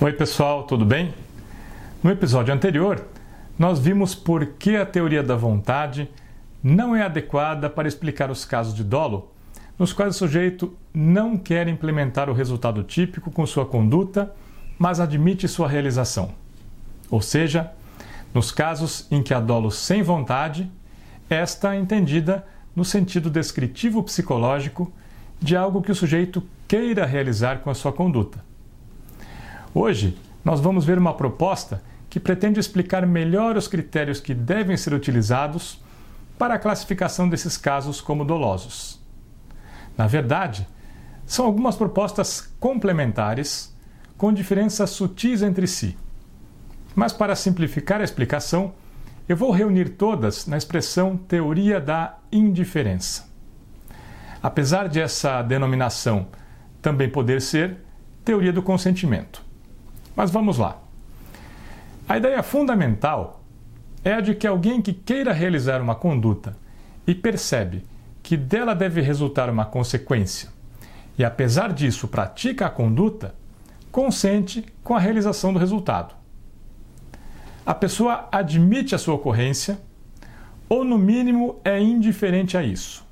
[0.00, 1.12] Oi, pessoal, tudo bem?
[2.04, 3.04] No episódio anterior,
[3.58, 6.08] nós vimos por que a teoria da vontade
[6.62, 9.32] não é adequada para explicar os casos de dolo
[9.76, 14.32] nos quais o sujeito não quer implementar o resultado típico com sua conduta,
[14.78, 16.30] mas admite sua realização.
[17.10, 17.72] Ou seja,
[18.32, 20.70] nos casos em que há dolo sem vontade,
[21.28, 24.92] esta é entendida no sentido descritivo psicológico
[25.40, 28.46] de algo que o sujeito queira realizar com a sua conduta.
[29.80, 31.80] Hoje, nós vamos ver uma proposta
[32.10, 35.80] que pretende explicar melhor os critérios que devem ser utilizados
[36.36, 39.00] para a classificação desses casos como dolosos.
[39.96, 40.66] Na verdade,
[41.24, 43.72] são algumas propostas complementares
[44.16, 45.96] com diferenças sutis entre si.
[46.92, 48.74] Mas para simplificar a explicação,
[49.28, 53.28] eu vou reunir todas na expressão teoria da indiferença.
[54.42, 56.26] Apesar de essa denominação
[56.82, 57.76] também poder ser
[58.24, 59.46] teoria do consentimento.
[60.18, 60.78] Mas vamos lá.
[62.08, 63.40] A ideia fundamental
[64.02, 66.56] é a de que alguém que queira realizar uma conduta
[67.06, 67.84] e percebe
[68.20, 70.48] que dela deve resultar uma consequência,
[71.16, 73.32] e apesar disso pratica a conduta,
[73.92, 76.16] consente com a realização do resultado.
[77.64, 79.78] A pessoa admite a sua ocorrência
[80.68, 83.06] ou, no mínimo, é indiferente a isso.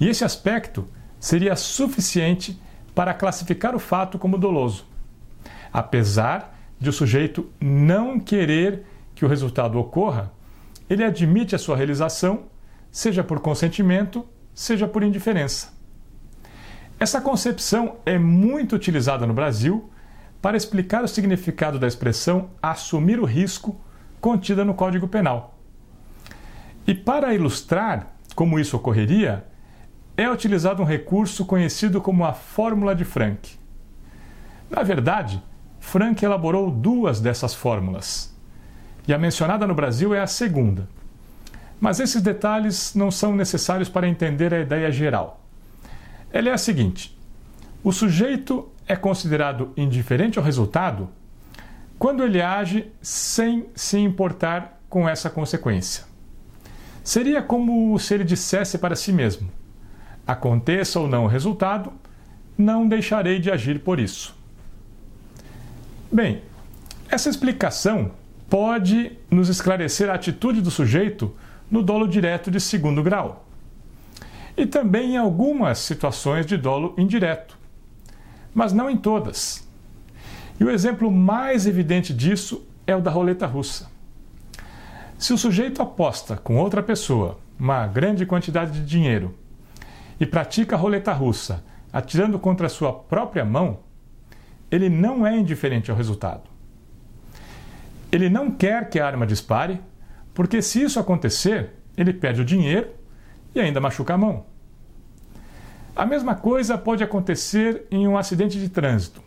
[0.00, 0.88] E esse aspecto
[1.20, 2.60] seria suficiente
[2.96, 4.92] para classificar o fato como doloso
[5.74, 10.32] apesar de o sujeito não querer que o resultado ocorra,
[10.88, 12.44] ele admite a sua realização,
[12.92, 15.74] seja por consentimento, seja por indiferença.
[17.00, 19.90] Essa concepção é muito utilizada no Brasil
[20.40, 23.80] para explicar o significado da expressão assumir o risco
[24.20, 25.58] contida no Código Penal.
[26.86, 29.44] E para ilustrar como isso ocorreria,
[30.16, 33.58] é utilizado um recurso conhecido como a fórmula de Frank.
[34.70, 35.42] Na verdade,
[35.84, 38.34] Frank elaborou duas dessas fórmulas.
[39.06, 40.88] E a mencionada no Brasil é a segunda.
[41.78, 45.40] Mas esses detalhes não são necessários para entender a ideia geral.
[46.32, 47.16] Ela é a seguinte:
[47.84, 51.10] o sujeito é considerado indiferente ao resultado
[51.98, 56.04] quando ele age sem se importar com essa consequência.
[57.04, 59.48] Seria como se ele dissesse para si mesmo:
[60.26, 61.92] aconteça ou não o resultado,
[62.56, 64.43] não deixarei de agir por isso.
[66.14, 66.42] Bem,
[67.10, 68.12] essa explicação
[68.48, 71.34] pode nos esclarecer a atitude do sujeito
[71.68, 73.44] no dolo direto de segundo grau
[74.56, 77.58] e também em algumas situações de dolo indireto,
[78.54, 79.66] mas não em todas.
[80.60, 83.90] E o exemplo mais evidente disso é o da roleta russa.
[85.18, 89.36] Se o sujeito aposta com outra pessoa uma grande quantidade de dinheiro
[90.20, 93.80] e pratica a roleta russa atirando contra a sua própria mão,
[94.74, 96.42] ele não é indiferente ao resultado.
[98.10, 99.80] Ele não quer que a arma dispare,
[100.34, 102.90] porque se isso acontecer, ele perde o dinheiro
[103.54, 104.46] e ainda machuca a mão.
[105.94, 109.22] A mesma coisa pode acontecer em um acidente de trânsito.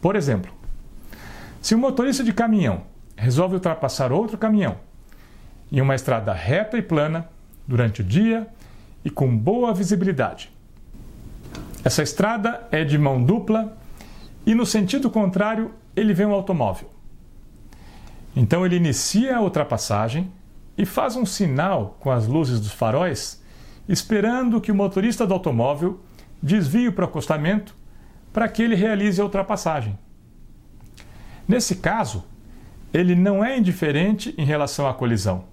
[0.00, 0.50] Por exemplo,
[1.60, 4.78] se um motorista de caminhão resolve ultrapassar outro caminhão
[5.70, 7.28] em uma estrada reta e plana
[7.66, 8.46] durante o dia
[9.04, 10.50] e com boa visibilidade.
[11.84, 13.76] Essa estrada é de mão dupla
[14.46, 16.90] e no sentido contrário ele vê um automóvel.
[18.36, 20.30] Então ele inicia a ultrapassagem
[20.76, 23.42] e faz um sinal com as luzes dos faróis,
[23.88, 26.00] esperando que o motorista do automóvel
[26.42, 27.76] desvie para o acostamento
[28.32, 29.96] para que ele realize a ultrapassagem.
[31.46, 32.24] Nesse caso,
[32.92, 35.44] ele não é indiferente em relação à colisão.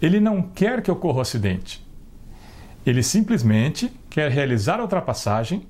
[0.00, 1.86] Ele não quer que ocorra o acidente.
[2.84, 5.66] Ele simplesmente quer realizar a ultrapassagem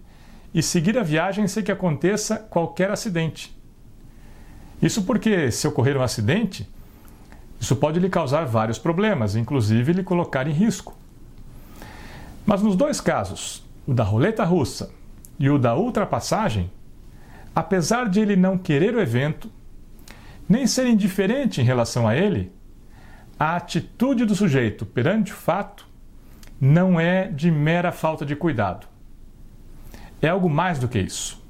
[0.56, 3.55] e seguir a viagem sem que aconteça qualquer acidente.
[4.81, 6.67] Isso porque, se ocorrer um acidente,
[7.61, 10.97] isso pode lhe causar vários problemas, inclusive lhe colocar em risco.
[12.47, 14.91] Mas nos dois casos, o da roleta russa
[15.39, 16.71] e o da ultrapassagem,
[17.55, 19.53] apesar de ele não querer o evento,
[20.48, 22.51] nem ser indiferente em relação a ele,
[23.39, 25.86] a atitude do sujeito perante o fato
[26.59, 28.96] não é de mera falta de cuidado
[30.21, 31.45] é algo mais do que isso.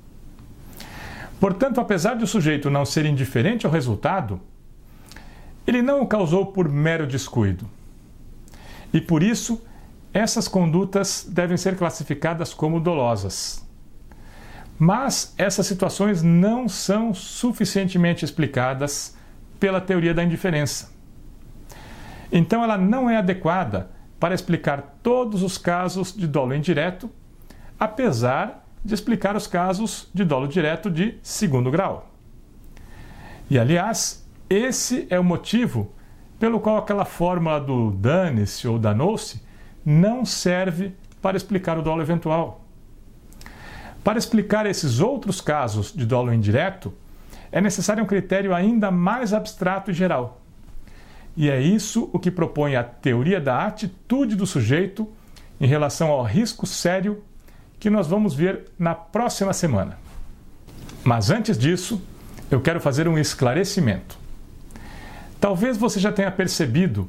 [1.39, 4.41] Portanto, apesar de o sujeito não ser indiferente ao resultado,
[5.67, 7.69] ele não o causou por mero descuido.
[8.93, 9.63] E por isso,
[10.15, 13.67] essas condutas devem ser classificadas como dolosas.
[14.79, 19.17] Mas essas situações não são suficientemente explicadas
[19.59, 20.91] pela teoria da indiferença.
[22.31, 27.11] Então, ela não é adequada para explicar todos os casos de dolo indireto,
[27.79, 32.11] apesar de explicar os casos de dolo direto de segundo grau.
[33.51, 35.93] E aliás, esse é o motivo
[36.39, 39.43] pelo qual aquela fórmula do dane-se ou danou-se
[39.85, 42.65] não serve para explicar o dolo eventual.
[44.05, 46.93] Para explicar esses outros casos de dolo indireto,
[47.51, 50.41] é necessário um critério ainda mais abstrato e geral.
[51.37, 55.09] E é isso o que propõe a teoria da atitude do sujeito
[55.61, 57.23] em relação ao risco sério
[57.87, 59.97] que nós vamos ver na próxima semana.
[61.05, 62.03] Mas antes disso,
[62.51, 64.19] eu quero fazer um esclarecimento.
[65.41, 67.09] Talvez você já tenha percebido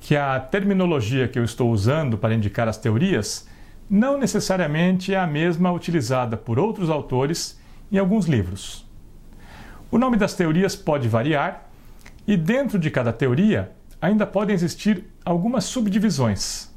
[0.00, 3.48] que a terminologia que eu estou usando para indicar as teorias
[3.88, 7.56] não necessariamente é a mesma utilizada por outros autores
[7.92, 8.84] em alguns livros.
[9.92, 11.70] O nome das teorias pode variar
[12.26, 13.70] e, dentro de cada teoria,
[14.02, 16.74] ainda podem existir algumas subdivisões.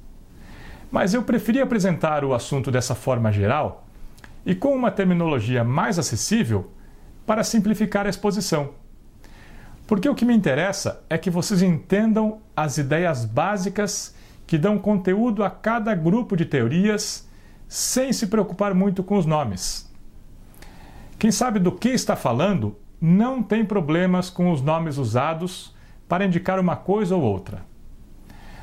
[0.91, 3.87] Mas eu preferi apresentar o assunto dessa forma geral
[4.45, 6.71] e com uma terminologia mais acessível
[7.25, 8.71] para simplificar a exposição.
[9.85, 14.15] Porque o que me interessa é que vocês entendam as ideias básicas
[14.45, 17.27] que dão conteúdo a cada grupo de teorias
[17.67, 19.87] sem se preocupar muito com os nomes.
[21.19, 25.75] Quem sabe do que está falando não tem problemas com os nomes usados
[26.07, 27.68] para indicar uma coisa ou outra.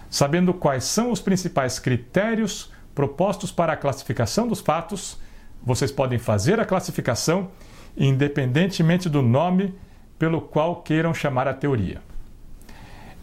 [0.09, 5.19] Sabendo quais são os principais critérios propostos para a classificação dos fatos,
[5.63, 7.51] vocês podem fazer a classificação
[7.97, 9.75] independentemente do nome
[10.19, 12.01] pelo qual queiram chamar a teoria.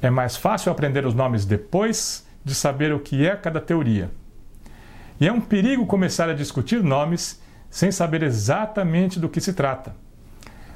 [0.02, 4.12] É mais fácil aprender os nomes depois de saber o que é cada teoria.
[5.20, 9.96] E é um perigo começar a discutir nomes sem saber exatamente do que se trata.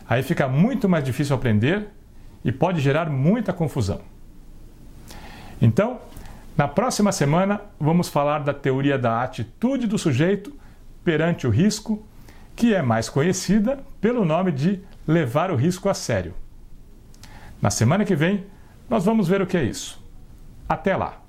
[0.08, 1.90] Aí fica muito mais difícil aprender
[2.46, 4.02] e pode gerar muita confusão.
[5.62, 6.00] Então,
[6.58, 10.54] na próxima semana, vamos falar da teoria da atitude do sujeito
[11.04, 12.06] perante o risco,
[12.56, 16.34] que é mais conhecida pelo nome de levar o risco a sério.
[17.62, 18.46] Na semana que vem,
[18.90, 20.04] nós vamos ver o que é isso.
[20.68, 21.27] Até lá!